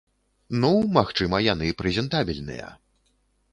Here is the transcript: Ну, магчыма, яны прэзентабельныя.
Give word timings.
Ну, 0.63 0.71
магчыма, 0.97 1.43
яны 1.53 1.69
прэзентабельныя. 1.83 2.75